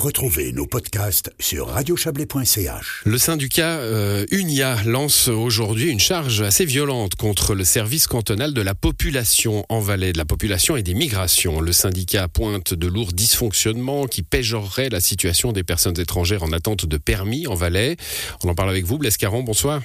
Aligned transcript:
Retrouvez 0.00 0.52
nos 0.54 0.66
podcasts 0.66 1.30
sur 1.38 1.68
radiochablais.ch. 1.68 3.02
Le 3.04 3.18
syndicat 3.18 3.80
euh, 3.80 4.24
UNIA 4.30 4.78
lance 4.86 5.28
aujourd'hui 5.28 5.90
une 5.90 6.00
charge 6.00 6.40
assez 6.40 6.64
violente 6.64 7.16
contre 7.16 7.54
le 7.54 7.64
service 7.64 8.06
cantonal 8.06 8.54
de 8.54 8.62
la 8.62 8.74
population 8.74 9.66
en 9.68 9.80
Valais, 9.80 10.14
de 10.14 10.16
la 10.16 10.24
population 10.24 10.74
et 10.78 10.82
des 10.82 10.94
migrations. 10.94 11.60
Le 11.60 11.72
syndicat 11.72 12.28
pointe 12.28 12.72
de 12.72 12.86
lourds 12.86 13.12
dysfonctionnements 13.12 14.06
qui 14.06 14.22
péjoreraient 14.22 14.88
la 14.88 15.00
situation 15.00 15.52
des 15.52 15.64
personnes 15.64 16.00
étrangères 16.00 16.44
en 16.44 16.52
attente 16.52 16.86
de 16.86 16.96
permis 16.96 17.46
en 17.46 17.54
Valais. 17.54 17.98
On 18.42 18.48
en 18.48 18.54
parle 18.54 18.70
avec 18.70 18.86
vous, 18.86 18.96
Blaise 18.96 19.18
Caron, 19.18 19.42
bonsoir. 19.42 19.82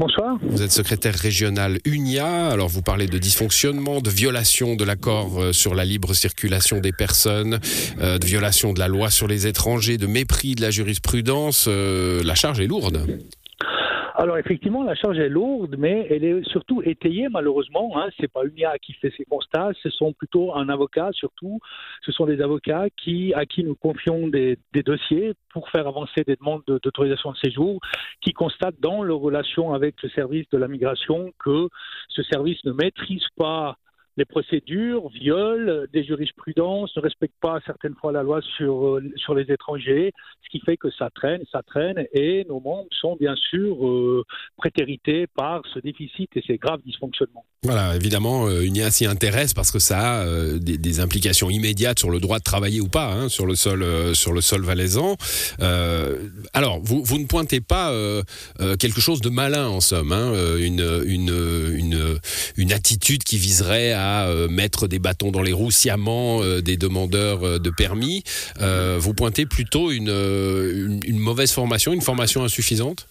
Bonsoir. 0.00 0.38
Vous 0.40 0.62
êtes 0.62 0.72
secrétaire 0.72 1.14
régional 1.14 1.78
UNIA. 1.84 2.48
Alors, 2.48 2.70
vous 2.70 2.80
parlez 2.80 3.06
de 3.06 3.18
dysfonctionnement, 3.18 4.00
de 4.00 4.08
violation 4.08 4.74
de 4.74 4.82
l'accord 4.82 5.42
euh, 5.42 5.52
sur 5.52 5.74
la 5.74 5.84
libre 5.84 6.14
circulation 6.14 6.80
des 6.80 6.90
personnes, 6.90 7.60
euh, 8.00 8.16
de 8.16 8.24
violation 8.24 8.72
de 8.72 8.78
la 8.78 8.88
loi 8.88 9.10
sur 9.10 9.28
les 9.28 9.46
étrangers, 9.46 9.98
de 9.98 10.06
mépris 10.06 10.54
de 10.54 10.62
la 10.62 10.70
jurisprudence. 10.70 11.66
Euh, 11.68 12.22
la 12.24 12.34
charge 12.34 12.60
est 12.60 12.66
lourde. 12.66 13.06
Alors 14.20 14.36
effectivement, 14.36 14.82
la 14.82 14.94
charge 14.94 15.18
est 15.18 15.30
lourde, 15.30 15.76
mais 15.78 16.06
elle 16.10 16.24
est 16.24 16.46
surtout 16.46 16.82
étayée 16.82 17.30
malheureusement. 17.30 17.92
Hein. 17.96 18.10
C'est 18.20 18.30
pas 18.30 18.44
UNIA 18.44 18.76
qui 18.78 18.92
fait 18.92 19.10
ces 19.16 19.24
constats, 19.24 19.70
ce 19.82 19.88
sont 19.88 20.12
plutôt 20.12 20.54
un 20.54 20.68
avocat 20.68 21.08
surtout. 21.12 21.58
Ce 22.02 22.12
sont 22.12 22.26
des 22.26 22.42
avocats 22.42 22.88
qui 22.98 23.32
à 23.32 23.46
qui 23.46 23.64
nous 23.64 23.74
confions 23.74 24.28
des, 24.28 24.58
des 24.74 24.82
dossiers 24.82 25.32
pour 25.54 25.70
faire 25.70 25.88
avancer 25.88 26.22
des 26.26 26.36
demandes 26.36 26.60
d'autorisation 26.66 27.32
de, 27.32 27.38
séjour, 27.38 27.80
qui 28.20 28.34
constatent 28.34 28.78
dans 28.78 29.02
leur 29.02 29.20
relation 29.20 29.72
avec 29.72 29.94
le 30.02 30.10
service 30.10 30.46
de 30.50 30.58
la 30.58 30.68
migration 30.68 31.32
que 31.42 31.70
ce 32.10 32.22
service 32.24 32.62
ne 32.66 32.72
maîtrise 32.72 33.26
pas 33.38 33.78
les 34.20 34.26
procédures, 34.26 35.08
violent 35.08 35.86
des 35.94 36.04
jurisprudences, 36.04 36.94
ne 36.94 37.00
respectent 37.00 37.40
pas 37.40 37.58
certaines 37.64 37.94
fois 37.94 38.12
la 38.12 38.22
loi 38.22 38.42
sur, 38.56 38.86
euh, 38.86 39.02
sur 39.16 39.34
les 39.34 39.50
étrangers, 39.50 40.12
ce 40.44 40.48
qui 40.50 40.60
fait 40.60 40.76
que 40.76 40.90
ça 40.90 41.08
traîne, 41.08 41.40
ça 41.50 41.62
traîne, 41.62 42.04
et 42.12 42.44
nos 42.46 42.60
membres 42.60 42.88
sont 42.90 43.16
bien 43.16 43.34
sûr 43.34 43.86
euh, 43.86 44.22
prétérités 44.58 45.26
par 45.26 45.62
ce 45.72 45.78
déficit 45.78 46.28
et 46.36 46.42
ces 46.46 46.58
graves 46.58 46.82
dysfonctionnements. 46.84 47.46
Voilà, 47.62 47.94
évidemment, 47.94 48.46
euh, 48.46 48.62
UNIA 48.62 48.90
s'y 48.90 49.04
intéresse 49.04 49.52
parce 49.52 49.70
que 49.70 49.78
ça 49.78 49.98
a 50.00 50.24
euh, 50.24 50.58
des, 50.58 50.98
implications 50.98 51.50
immédiates 51.50 51.98
sur 51.98 52.08
le 52.08 52.18
droit 52.18 52.38
de 52.38 52.42
travailler 52.42 52.80
ou 52.80 52.88
pas 52.88 53.12
hein, 53.12 53.28
sur 53.28 53.44
le 53.44 53.54
sol 53.54 53.82
euh, 53.82 54.14
sur 54.14 54.32
le 54.32 54.40
sol 54.40 54.62
valaisan. 54.62 55.16
alors, 56.54 56.80
vous, 56.82 57.04
vous 57.04 57.18
ne 57.18 57.26
pointez 57.26 57.60
pas 57.60 57.92
quelque 58.78 59.00
chose 59.00 59.20
de 59.20 59.28
malin 59.28 59.68
en 59.68 59.80
somme, 59.80 60.12
hein, 60.12 60.32
une, 60.58 61.02
une, 61.04 62.18
une 62.56 62.72
attitude 62.72 63.24
qui 63.24 63.36
viserait 63.36 63.92
à 63.92 64.09
mettre 64.48 64.86
des 64.86 64.98
bâtons 64.98 65.30
dans 65.30 65.42
les 65.42 65.52
roues 65.52 65.70
sciemment 65.70 66.40
des 66.60 66.76
demandeurs 66.76 67.60
de 67.60 67.70
permis. 67.70 68.22
vous 68.58 69.14
pointez 69.14 69.46
plutôt 69.46 69.90
une, 69.90 71.00
une, 71.04 71.18
mauvaise 71.18 71.52
formation, 71.52 71.92
une 71.92 72.00
formation 72.00 72.42
insuffisante? 72.42 73.06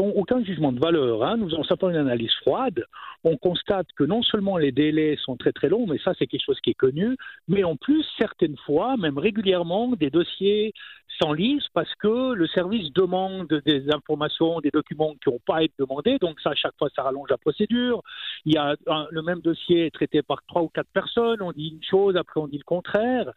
Aucun 0.00 0.42
jugement 0.44 0.72
de 0.72 0.80
valeur. 0.80 1.24
Hein. 1.24 1.36
Nous 1.38 1.52
avons 1.54 1.64
simplement 1.64 1.92
une 1.92 1.96
analyse 1.96 2.32
froide. 2.42 2.84
On 3.24 3.36
constate 3.36 3.88
que 3.96 4.04
non 4.04 4.22
seulement 4.22 4.56
les 4.56 4.70
délais 4.70 5.16
sont 5.24 5.36
très 5.36 5.52
très 5.52 5.68
longs, 5.68 5.86
mais 5.88 5.98
ça 5.98 6.12
c'est 6.18 6.26
quelque 6.26 6.44
chose 6.44 6.60
qui 6.62 6.70
est 6.70 6.74
connu, 6.74 7.16
mais 7.48 7.64
en 7.64 7.74
plus 7.74 8.04
certaines 8.18 8.56
fois, 8.66 8.96
même 8.96 9.18
régulièrement, 9.18 9.96
des 9.96 10.10
dossiers 10.10 10.72
s'enlisent 11.20 11.68
parce 11.74 11.94
que 11.96 12.32
le 12.32 12.46
service 12.48 12.92
demande 12.92 13.48
des 13.64 13.90
informations, 13.92 14.60
des 14.60 14.70
documents 14.70 15.14
qui 15.22 15.30
n'ont 15.30 15.40
pas 15.46 15.62
été 15.62 15.74
demandés. 15.78 16.18
Donc 16.18 16.40
ça, 16.40 16.50
à 16.50 16.54
chaque 16.54 16.76
fois, 16.78 16.88
ça 16.94 17.02
rallonge 17.02 17.28
la 17.30 17.38
procédure. 17.38 18.02
Il 18.44 18.54
y 18.54 18.58
a 18.58 18.76
le 19.10 19.22
même 19.22 19.40
dossier 19.40 19.86
est 19.86 19.90
traité 19.90 20.22
par 20.22 20.38
trois 20.46 20.62
ou 20.62 20.68
quatre 20.68 20.90
personnes. 20.92 21.42
On 21.42 21.52
dit 21.52 21.68
une 21.68 21.84
chose, 21.84 22.16
après 22.16 22.40
on 22.40 22.48
dit 22.48 22.58
le 22.58 22.64
contraire. 22.64 23.30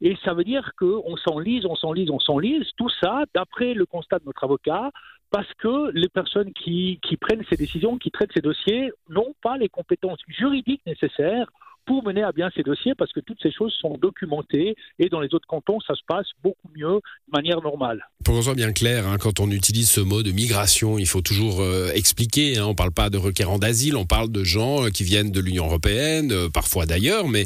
Et 0.00 0.16
ça 0.24 0.34
veut 0.34 0.44
dire 0.44 0.72
qu'on 0.78 1.16
s'enlise, 1.16 1.66
on 1.66 1.76
s'enlise, 1.76 2.10
on 2.10 2.18
s'enlise. 2.18 2.66
Tout 2.76 2.90
ça, 3.00 3.24
d'après 3.34 3.74
le 3.74 3.86
constat 3.86 4.18
de 4.18 4.24
notre 4.24 4.44
avocat, 4.44 4.90
parce 5.30 5.52
que 5.54 5.90
les 5.92 6.08
personnes 6.08 6.52
qui, 6.52 7.00
qui 7.02 7.16
prennent 7.16 7.44
ces 7.48 7.56
décisions, 7.56 7.98
qui 7.98 8.10
traitent 8.10 8.32
ces 8.34 8.40
dossiers, 8.40 8.92
n'ont 9.08 9.34
pas 9.42 9.56
les 9.56 9.68
compétences 9.68 10.20
juridiques 10.28 10.84
nécessaires 10.86 11.48
pour 11.86 12.04
mener 12.04 12.22
à 12.22 12.32
bien 12.32 12.50
ces 12.54 12.62
dossiers 12.62 12.94
parce 12.94 13.12
que 13.12 13.20
toutes 13.20 13.38
ces 13.42 13.52
choses 13.52 13.72
sont 13.80 13.96
documentées 14.00 14.76
et 14.98 15.08
dans 15.08 15.20
les 15.20 15.34
autres 15.34 15.46
cantons, 15.46 15.78
ça 15.80 15.94
se 15.94 16.02
passe 16.06 16.26
beaucoup 16.42 16.68
mieux 16.76 16.94
de 16.94 17.32
manière 17.32 17.60
normale. 17.62 18.06
Pour 18.24 18.34
qu'on 18.34 18.42
soit 18.42 18.54
bien 18.54 18.72
clair, 18.72 19.06
hein, 19.06 19.16
quand 19.18 19.40
on 19.40 19.50
utilise 19.50 19.90
ce 19.90 20.00
mot 20.00 20.22
de 20.22 20.32
migration, 20.32 20.98
il 20.98 21.06
faut 21.06 21.20
toujours 21.20 21.60
euh, 21.60 21.90
expliquer. 21.94 22.58
Hein, 22.58 22.64
on 22.66 22.70
ne 22.70 22.74
parle 22.74 22.92
pas 22.92 23.10
de 23.10 23.18
requérants 23.18 23.58
d'asile, 23.58 23.96
on 23.96 24.06
parle 24.06 24.30
de 24.30 24.44
gens 24.44 24.84
euh, 24.84 24.90
qui 24.90 25.04
viennent 25.04 25.30
de 25.30 25.40
l'Union 25.40 25.66
européenne, 25.66 26.32
euh, 26.32 26.48
parfois 26.48 26.86
d'ailleurs, 26.86 27.28
mais 27.28 27.44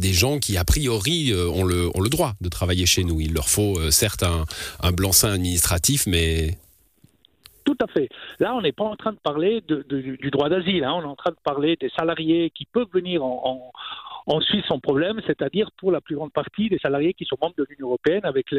des 0.00 0.12
gens 0.12 0.38
qui 0.38 0.56
a 0.56 0.64
priori 0.64 1.32
ont 1.34 1.64
le, 1.64 1.88
ont 1.94 2.00
le 2.00 2.08
droit 2.08 2.34
de 2.40 2.48
travailler 2.48 2.86
chez 2.86 3.04
nous. 3.04 3.20
Il 3.20 3.32
leur 3.32 3.48
faut 3.48 3.78
certes 3.90 4.22
un, 4.22 4.44
un 4.80 4.92
blanc-seing 4.92 5.32
administratif, 5.32 6.06
mais 6.06 6.58
à 7.80 7.86
fait. 7.86 8.08
Là, 8.38 8.54
on 8.54 8.62
n'est 8.62 8.72
pas 8.72 8.84
en 8.84 8.96
train 8.96 9.12
de 9.12 9.18
parler 9.18 9.62
du 9.62 10.30
droit 10.30 10.48
d'asile, 10.48 10.84
hein. 10.84 10.94
on 10.94 11.02
est 11.02 11.06
en 11.06 11.16
train 11.16 11.30
de 11.30 11.42
parler 11.42 11.76
des 11.76 11.90
salariés 11.90 12.50
qui 12.50 12.64
peuvent 12.64 12.88
venir 12.92 13.24
en, 13.24 13.40
en 13.44 13.72
en 14.28 14.40
Suisse 14.42 14.64
sans 14.68 14.78
problème, 14.78 15.20
c'est-à-dire 15.26 15.70
pour 15.78 15.90
la 15.90 16.02
plus 16.02 16.14
grande 16.14 16.32
partie 16.32 16.68
des 16.68 16.78
salariés 16.78 17.14
qui 17.14 17.24
sont 17.24 17.38
membres 17.40 17.54
de 17.56 17.66
l'Union 17.68 17.86
européenne 17.86 18.20
avec, 18.24 18.50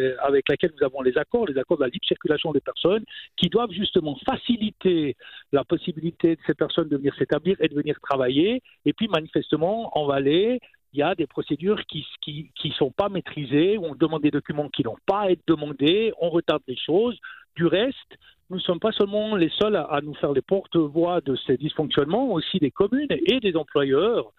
laquelle 0.50 0.72
nous 0.76 0.84
avons 0.84 1.02
les 1.02 1.16
accords, 1.18 1.46
les 1.46 1.58
accords 1.60 1.78
de 1.78 1.84
la 1.84 1.90
libre 1.90 2.06
circulation 2.08 2.52
des 2.52 2.60
personnes, 2.60 3.06
qui 3.38 3.50
doivent 3.50 3.72
justement 3.72 4.18
faciliter 4.26 5.16
la 5.52 5.64
possibilité 5.64 6.36
de 6.36 6.42
ces 6.48 6.56
personnes 6.56 6.90
de 6.90 6.98
venir 6.98 7.14
s'établir 7.16 7.56
et 7.60 7.68
de 7.68 7.76
venir 7.76 8.00
travailler. 8.02 8.64
Et 8.86 8.94
puis 8.94 9.08
manifestement, 9.08 9.96
en 9.96 10.08
Valais, 10.08 10.60
il 10.92 11.00
y 11.00 11.04
a 11.04 11.14
des 11.14 11.28
procédures 11.28 11.86
qui 11.86 12.04
qui 12.22 12.72
sont 12.76 12.90
pas 12.90 13.10
maîtrisées, 13.10 13.78
on 13.78 13.94
demande 13.94 14.24
des 14.24 14.32
documents 14.32 14.70
qui 14.70 14.84
n'ont 14.84 14.98
pas 15.06 15.22
à 15.22 15.30
être 15.30 15.44
demandés, 15.48 16.14
on 16.20 16.32
retarde 16.32 16.64
les 16.68 16.78
choses. 16.78 17.20
Du 17.56 17.66
reste, 17.66 18.18
nous 18.50 18.58
ne 18.58 18.62
sommes 18.62 18.80
pas 18.80 18.92
seulement 18.92 19.36
les 19.36 19.50
seuls 19.50 19.76
à, 19.76 20.00
nous 20.02 20.16
faire 20.16 20.34
les 20.34 20.42
porte-voix 20.42 21.22
de 21.22 21.36
ces 21.36 21.58
dysfonctionnements, 21.58 22.32
aussi 22.32 22.60
des 22.60 22.72
communes 22.72 23.12
et 23.12 23.40
des 23.40 23.56
employeurs 23.56 24.32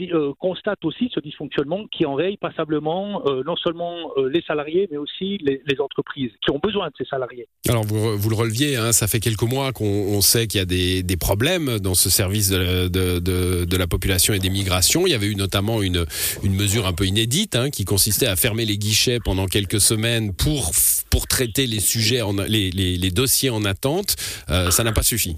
euh, 0.00 0.32
constate 0.38 0.84
aussi 0.84 1.10
ce 1.12 1.20
dysfonctionnement 1.20 1.86
qui 1.90 2.06
enraye 2.06 2.36
passablement 2.36 3.22
euh, 3.26 3.42
non 3.44 3.56
seulement 3.56 4.12
euh, 4.16 4.28
les 4.28 4.42
salariés, 4.42 4.88
mais 4.90 4.96
aussi 4.96 5.38
les, 5.38 5.60
entreprises 5.80 6.30
qui 6.44 6.50
ont 6.50 6.58
besoin 6.58 6.88
de 6.88 6.92
ces 6.98 7.04
salariés. 7.04 7.46
Alors 7.68 7.84
vous, 7.84 8.30
le 8.30 8.34
releviez, 8.34 8.76
hein, 8.76 8.92
ça 8.92 9.06
fait 9.06 9.20
quelques 9.20 9.42
mois 9.42 9.72
qu'on 9.72 10.20
sait 10.20 10.48
qu'il 10.48 10.58
y 10.58 10.62
a 10.62 10.64
des, 10.64 11.16
problèmes 11.16 11.78
dans 11.78 11.94
ce 11.94 12.10
service 12.10 12.50
de, 12.50 12.88
de, 12.88 13.76
la 13.76 13.86
population 13.86 14.34
et 14.34 14.40
des 14.40 14.50
migrations. 14.50 15.06
Il 15.06 15.10
y 15.10 15.14
avait 15.14 15.26
eu 15.26 15.36
notamment 15.36 15.82
une, 15.82 16.04
une 16.42 16.54
mesure 16.54 16.86
un 16.86 16.92
peu 16.92 17.06
inédite 17.06 17.54
hein, 17.54 17.70
qui 17.70 17.84
consistait 17.84 18.26
à 18.26 18.34
fermer 18.34 18.64
les 18.64 18.76
guichets 18.76 19.20
pendant 19.24 19.46
quelques 19.46 19.80
semaines 19.80 20.34
pour, 20.34 20.72
pour 21.10 21.28
traiter 21.28 21.66
les 21.66 21.80
sujets, 21.80 22.22
les, 22.48 23.10
dossiers 23.10 23.50
en 23.50 23.64
attente. 23.64 24.16
ça 24.48 24.82
n'a 24.82 24.92
pas 24.92 25.02
suffi 25.02 25.36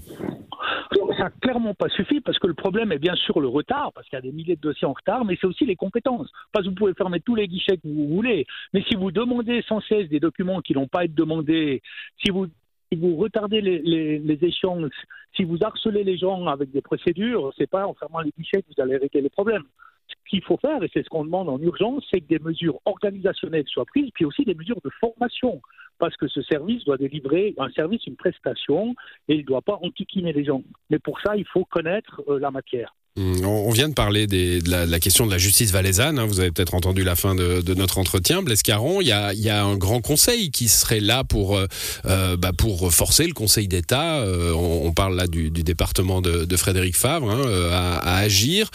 clairement 1.51 1.73
pas 1.73 1.89
suffi 1.89 2.21
parce 2.21 2.39
que 2.39 2.47
le 2.47 2.53
problème 2.53 2.93
est 2.93 2.97
bien 2.97 3.15
sûr 3.15 3.41
le 3.41 3.49
retard, 3.49 3.91
parce 3.93 4.07
qu'il 4.07 4.15
y 4.15 4.19
a 4.19 4.21
des 4.21 4.31
milliers 4.31 4.55
de 4.55 4.61
dossiers 4.61 4.87
en 4.87 4.93
retard, 4.93 5.25
mais 5.25 5.37
c'est 5.39 5.47
aussi 5.47 5.65
les 5.65 5.75
compétences. 5.75 6.31
Parce 6.53 6.63
que 6.63 6.69
vous 6.69 6.75
pouvez 6.75 6.93
fermer 6.93 7.19
tous 7.19 7.35
les 7.35 7.49
guichets 7.49 7.75
que 7.75 7.87
vous 7.87 8.07
voulez, 8.07 8.45
mais 8.73 8.81
si 8.87 8.95
vous 8.95 9.11
demandez 9.11 9.61
sans 9.67 9.81
cesse 9.81 10.07
des 10.07 10.21
documents 10.21 10.61
qui 10.61 10.73
n'ont 10.73 10.87
pas 10.87 11.03
été 11.03 11.13
demandés, 11.13 11.81
si 12.23 12.31
vous 12.31 12.47
si 12.91 12.99
vous 12.99 13.15
retardez 13.15 13.61
les, 13.61 13.79
les, 13.79 14.19
les, 14.19 14.45
échanges, 14.45 14.89
si 15.35 15.45
vous 15.45 15.57
harcelez 15.61 16.03
les 16.03 16.17
gens 16.17 16.47
avec 16.47 16.71
des 16.71 16.81
procédures, 16.81 17.53
c'est 17.57 17.69
pas 17.69 17.87
en 17.87 17.93
fermant 17.93 18.19
les 18.19 18.33
guichets 18.37 18.61
que 18.61 18.67
vous 18.67 18.81
allez 18.81 18.97
régler 18.97 19.21
les 19.21 19.29
problèmes. 19.29 19.63
Ce 20.07 20.29
qu'il 20.29 20.43
faut 20.43 20.57
faire, 20.57 20.83
et 20.83 20.89
c'est 20.93 21.03
ce 21.03 21.09
qu'on 21.09 21.23
demande 21.23 21.47
en 21.47 21.57
urgence, 21.59 22.05
c'est 22.11 22.19
que 22.19 22.27
des 22.27 22.39
mesures 22.39 22.79
organisationnelles 22.83 23.67
soient 23.67 23.85
prises, 23.85 24.09
puis 24.13 24.25
aussi 24.25 24.43
des 24.43 24.55
mesures 24.55 24.81
de 24.83 24.89
formation 24.99 25.61
parce 26.01 26.17
que 26.17 26.27
ce 26.27 26.41
service 26.41 26.83
doit 26.83 26.97
délivrer 26.97 27.53
un 27.59 27.69
service, 27.69 28.01
une 28.07 28.15
prestation, 28.15 28.95
et 29.29 29.35
il 29.35 29.41
ne 29.41 29.45
doit 29.45 29.61
pas 29.61 29.77
enquiquiner 29.83 30.33
les 30.33 30.43
gens. 30.43 30.63
Mais 30.89 30.97
pour 30.97 31.21
ça, 31.21 31.37
il 31.37 31.45
faut 31.45 31.63
connaître 31.63 32.23
euh, 32.27 32.39
la 32.39 32.49
matière. 32.49 32.95
Mmh, 33.17 33.45
on 33.45 33.69
vient 33.69 33.87
de 33.87 33.93
parler 33.93 34.25
de, 34.25 34.61
la, 34.67 34.99
question 34.99 35.27
de 35.27 35.31
la 35.31 35.37
justice 35.37 35.71
valaisanne. 35.71 36.17
Hein. 36.17 36.25
Vous 36.25 36.39
avez 36.39 36.49
peut-être 36.49 36.73
entendu 36.73 37.03
la 37.03 37.15
fin 37.15 37.35
de, 37.35 37.73
notre 37.75 37.99
entretien, 37.99 38.41
Blaise 38.41 38.63
Caron. 38.63 38.99
Il 39.01 39.07
y, 39.07 39.11
a, 39.11 39.63
un 39.63 39.77
grand 39.77 40.01
conseil 40.01 40.49
qui 40.49 40.69
serait 40.69 41.01
là 41.01 41.23
pour, 41.23 41.55
euh, 41.55 41.67
euh 42.05 42.35
bah 42.35 42.51
forcer 42.89 43.27
le 43.27 43.33
Conseil 43.33 43.67
d'État. 43.67 44.25
On, 44.55 44.91
parle 44.93 45.15
là 45.15 45.27
du, 45.27 45.51
département 45.51 46.21
de, 46.21 46.57
Frédéric 46.57 46.95
Favre 46.95 47.29
hein, 47.29 47.41
à, 47.71 48.17
agir. 48.17 48.71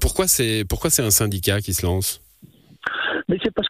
pourquoi 0.00 0.26
c'est 0.26 0.64
un 0.98 1.10
syndicat 1.10 1.60
qui 1.60 1.72
se 1.72 1.86
lance? 1.86 2.23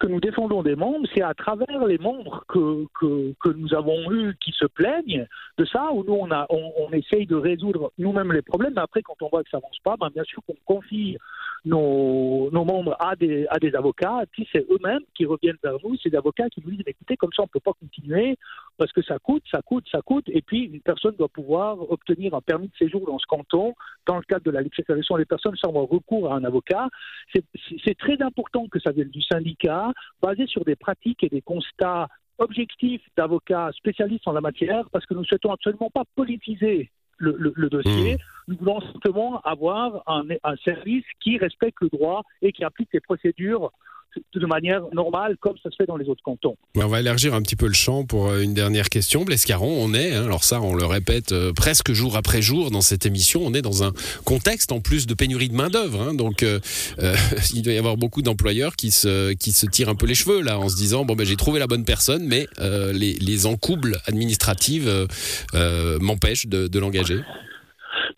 Que 0.04 0.08
nous 0.10 0.20
défendons 0.20 0.62
des 0.62 0.76
membres, 0.76 1.06
c'est 1.14 1.22
à 1.22 1.32
travers 1.32 1.86
les 1.86 1.96
membres 1.96 2.44
que, 2.48 2.84
que, 3.00 3.48
nous 3.54 3.72
avons 3.72 4.12
eu 4.12 4.36
qui 4.38 4.52
se 4.52 4.66
plaignent 4.66 5.26
de 5.56 5.64
ça, 5.64 5.92
où 5.92 6.04
nous 6.04 6.12
on, 6.12 6.30
a, 6.30 6.46
on, 6.50 6.92
essaye 6.92 7.26
de 7.26 7.36
résoudre 7.36 7.90
nous-mêmes 7.96 8.32
les 8.32 8.42
problèmes, 8.42 8.74
mais 8.74 8.82
après 8.82 9.00
quand 9.02 9.16
on 9.22 9.28
voit 9.28 9.42
que 9.42 9.48
ça 9.48 9.56
avance 9.56 9.78
pas, 9.82 9.96
ben 9.98 10.10
bien 10.12 10.24
sûr 10.24 10.42
qu'on 10.46 10.56
confie 10.66 11.16
nos, 11.64 12.50
nos, 12.52 12.64
membres 12.66 12.96
à 13.00 13.16
des, 13.16 13.46
à 13.48 13.58
des 13.58 13.74
avocats, 13.74 14.24
puis 14.30 14.46
c'est 14.52 14.66
eux-mêmes 14.70 15.00
qui 15.14 15.24
reviennent 15.24 15.56
vers 15.62 15.76
nous, 15.82 15.96
ces 15.96 16.14
avocats 16.14 16.50
qui 16.50 16.62
nous 16.62 16.72
disent 16.72 16.84
écoutez, 16.86 17.16
comme 17.16 17.32
ça 17.34 17.42
on 17.42 17.46
ne 17.46 17.50
peut 17.50 17.60
pas 17.60 17.72
continuer, 17.72 18.36
parce 18.76 18.92
que 18.92 19.02
ça 19.02 19.18
coûte, 19.18 19.42
ça 19.50 19.62
coûte, 19.62 19.86
ça 19.90 20.00
coûte, 20.02 20.24
et 20.28 20.42
puis 20.42 20.64
une 20.64 20.80
personne 20.80 21.14
doit 21.16 21.28
pouvoir 21.28 21.78
obtenir 21.90 22.34
un 22.34 22.40
permis 22.40 22.68
de 22.68 22.76
séjour 22.76 23.06
dans 23.06 23.18
ce 23.18 23.26
canton, 23.26 23.74
dans 24.06 24.16
le 24.16 24.22
cadre 24.22 24.44
de 24.44 24.50
la 24.50 24.62
légalisation 24.62 25.16
des 25.16 25.24
personnes 25.24 25.56
sans 25.56 25.68
avoir 25.68 25.86
recours 25.86 26.32
à 26.32 26.36
un 26.36 26.44
avocat. 26.44 26.88
C'est 27.32 27.98
très 27.98 28.20
important 28.22 28.66
que 28.68 28.80
ça 28.80 28.92
vienne 28.92 29.10
du 29.10 29.22
syndicat, 29.22 29.92
basé 30.22 30.46
sur 30.46 30.64
des 30.64 30.76
pratiques 30.76 31.22
et 31.22 31.28
des 31.28 31.42
constats 31.42 32.08
objectifs 32.38 33.02
d'avocats 33.16 33.70
spécialistes 33.76 34.26
en 34.26 34.32
la 34.32 34.40
matière, 34.40 34.88
parce 34.90 35.06
que 35.06 35.14
nous 35.14 35.20
ne 35.20 35.26
souhaitons 35.26 35.52
absolument 35.52 35.90
pas 35.90 36.02
politiser 36.16 36.90
le, 37.18 37.68
dossier. 37.68 38.14
Mmh. 38.14 38.18
Nous 38.48 38.56
voulons 38.56 38.80
simplement 38.80 39.40
avoir 39.42 40.02
un, 40.06 40.24
un, 40.42 40.56
service 40.56 41.04
qui 41.20 41.38
respecte 41.38 41.80
le 41.80 41.88
droit 41.88 42.22
et 42.42 42.52
qui 42.52 42.64
applique 42.64 42.90
les 42.92 43.00
procédures 43.00 43.70
de 44.34 44.46
manière 44.46 44.82
normale, 44.92 45.36
comme 45.40 45.56
ça 45.62 45.70
se 45.70 45.76
fait 45.76 45.86
dans 45.86 45.96
les 45.96 46.08
autres 46.08 46.22
cantons. 46.22 46.56
On 46.76 46.86
va 46.86 47.00
élargir 47.00 47.34
un 47.34 47.42
petit 47.42 47.56
peu 47.56 47.66
le 47.66 47.74
champ 47.74 48.04
pour 48.04 48.28
euh, 48.28 48.40
une 48.40 48.54
dernière 48.54 48.88
question. 48.88 49.24
Blescaron, 49.24 49.82
on 49.82 49.94
est, 49.94 50.14
hein, 50.14 50.24
alors 50.24 50.44
ça, 50.44 50.60
on 50.60 50.74
le 50.74 50.84
répète 50.84 51.32
euh, 51.32 51.52
presque 51.52 51.92
jour 51.92 52.16
après 52.16 52.42
jour 52.42 52.70
dans 52.70 52.80
cette 52.80 53.06
émission, 53.06 53.42
on 53.44 53.54
est 53.54 53.62
dans 53.62 53.84
un 53.84 53.92
contexte 54.24 54.72
en 54.72 54.80
plus 54.80 55.06
de 55.06 55.14
pénurie 55.14 55.48
de 55.48 55.54
main-d'œuvre. 55.54 56.00
Hein, 56.00 56.14
donc, 56.14 56.42
euh, 56.42 56.58
il 57.54 57.62
doit 57.62 57.72
y 57.72 57.78
avoir 57.78 57.96
beaucoup 57.96 58.22
d'employeurs 58.22 58.76
qui 58.76 58.90
se, 58.90 59.32
qui 59.32 59.52
se 59.52 59.66
tirent 59.66 59.88
un 59.88 59.94
peu 59.94 60.06
les 60.06 60.14
cheveux 60.14 60.42
là 60.42 60.58
en 60.58 60.68
se 60.68 60.76
disant 60.76 61.04
bon, 61.04 61.14
ben, 61.14 61.24
j'ai 61.24 61.36
trouvé 61.36 61.58
la 61.58 61.66
bonne 61.66 61.84
personne, 61.84 62.26
mais 62.26 62.46
les, 62.58 63.14
les 63.14 63.46
encoubles 63.46 63.98
administratives 64.06 65.08
m'empêchent 66.00 66.46
de 66.46 66.78
l'engager. 66.78 67.20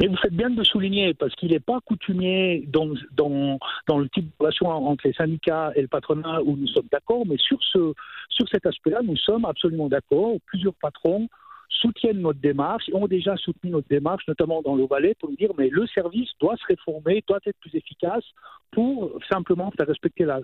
Mais 0.01 0.09
vous 0.09 0.17
faites 0.17 0.35
bien 0.35 0.51
de 0.51 0.57
le 0.57 0.65
souligner 0.65 1.15
parce 1.15 1.35
qu'il 1.35 1.51
n'est 1.51 1.61
pas 1.61 1.81
coutumier 1.81 2.65
dans, 2.69 2.89
dans, 3.13 3.59
dans, 3.87 3.99
le 3.99 4.09
type 4.09 4.27
de 4.27 4.33
relation 4.39 4.69
entre 4.69 5.07
les 5.07 5.15
syndicats 5.15 5.73
et 5.75 5.83
le 5.83 5.89
patronat 5.89 6.43
où 6.43 6.57
nous 6.57 6.67
sommes 6.69 6.89
d'accord, 6.93 7.25
mais 7.27 7.39
sur, 7.39 7.59
ce, 7.63 7.95
sur 8.29 8.49
cet 8.49 8.67
aspect-là, 8.67 9.01
nous 9.03 9.17
sommes 9.17 9.45
absolument 9.45 9.89
d'accord. 9.89 10.35
Plusieurs 10.47 10.75
patrons 10.75 11.29
soutiennent 11.69 12.21
notre 12.21 12.41
démarche, 12.41 12.85
ont 12.93 13.07
déjà 13.07 13.37
soutenu 13.37 13.71
notre 13.71 13.89
démarche, 13.89 14.25
notamment 14.29 14.63
dans 14.63 14.75
le 14.75 14.87
Valais, 14.87 15.15
pour 15.19 15.31
nous 15.31 15.37
dire 15.37 15.51
mais 15.59 15.69
le 15.69 15.87
service 15.87 16.31
doit 16.41 16.57
se 16.57 16.67
réformer, 16.67 17.23
doit 17.27 17.41
être 17.47 17.59
plus 17.61 17.75
efficace 17.75 18.25
pour 18.73 19.13
simplement 19.31 19.71
faire 19.77 19.87
respecter 19.87 20.25
la, 20.25 20.41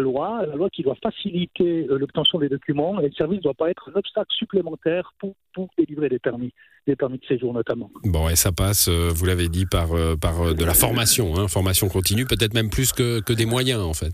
loi, 0.00 0.44
la 0.46 0.56
loi 0.56 0.68
qui 0.70 0.82
doit 0.82 0.96
faciliter 1.02 1.86
euh, 1.88 1.98
l'obtention 1.98 2.38
des 2.38 2.48
documents, 2.48 3.00
et 3.00 3.08
le 3.08 3.12
service 3.12 3.38
ne 3.38 3.42
doit 3.42 3.54
pas 3.54 3.70
être 3.70 3.90
un 3.94 3.98
obstacle 3.98 4.34
supplémentaire 4.34 5.12
pour, 5.18 5.34
pour 5.54 5.68
délivrer 5.78 6.08
des 6.08 6.18
permis, 6.18 6.52
des 6.86 6.96
permis 6.96 7.18
de 7.18 7.24
séjour 7.26 7.52
notamment. 7.52 7.90
Bon, 8.04 8.28
et 8.28 8.36
ça 8.36 8.52
passe, 8.52 8.88
euh, 8.88 9.10
vous 9.14 9.26
l'avez 9.26 9.48
dit, 9.48 9.66
par, 9.66 9.92
euh, 9.92 10.16
par 10.16 10.54
de 10.54 10.64
la 10.64 10.74
formation, 10.74 11.36
hein, 11.36 11.48
formation 11.48 11.88
continue, 11.88 12.24
peut-être 12.24 12.54
même 12.54 12.70
plus 12.70 12.92
que, 12.92 13.20
que 13.20 13.32
des 13.32 13.46
moyens 13.46 13.82
en 13.82 13.94
fait. 13.94 14.12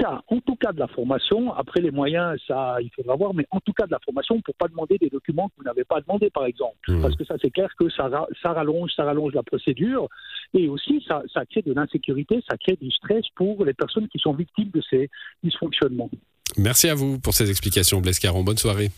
En 0.00 0.02
tout 0.02 0.08
cas, 0.08 0.22
en 0.28 0.40
tout 0.40 0.56
cas 0.56 0.72
de 0.72 0.78
la 0.78 0.88
formation, 0.88 1.52
après 1.52 1.80
les 1.80 1.90
moyens, 1.90 2.40
ça, 2.46 2.76
il 2.80 2.90
faudra 2.94 3.16
voir, 3.16 3.34
mais 3.34 3.46
en 3.50 3.60
tout 3.60 3.72
cas 3.72 3.86
de 3.86 3.92
la 3.92 3.98
formation 4.04 4.40
pour 4.40 4.54
pas 4.54 4.68
demander 4.68 4.98
des 4.98 5.10
documents 5.10 5.48
que 5.48 5.54
vous 5.58 5.64
n'avez 5.64 5.84
pas 5.84 6.00
demandé, 6.00 6.30
par 6.30 6.46
exemple, 6.46 6.76
mmh. 6.88 7.02
parce 7.02 7.16
que 7.16 7.24
ça 7.24 7.34
c'est 7.40 7.50
clair 7.50 7.68
que 7.78 7.90
ça, 7.90 8.10
ça 8.42 8.52
rallonge, 8.52 8.90
ça 8.96 9.04
rallonge 9.04 9.34
la 9.34 9.42
procédure, 9.42 10.08
et 10.54 10.68
aussi 10.68 11.04
ça, 11.06 11.22
ça 11.32 11.44
crée 11.44 11.62
de 11.62 11.72
l'insécurité, 11.72 12.42
ça 12.48 12.56
crée 12.56 12.76
du 12.80 12.90
stress 12.90 13.24
pour 13.36 13.64
les 13.64 13.74
personnes 13.74 14.08
qui 14.08 14.18
sont 14.18 14.32
victimes 14.32 14.70
de 14.70 14.82
ces 14.88 15.10
dysfonctionnements. 15.42 16.10
Merci 16.56 16.88
à 16.88 16.94
vous 16.94 17.18
pour 17.18 17.34
ces 17.34 17.50
explications, 17.50 18.00
Blaise 18.00 18.18
Caron. 18.18 18.42
Bonne 18.42 18.58
soirée. 18.58 18.90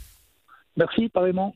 Merci, 0.77 1.09
pareillement. 1.09 1.55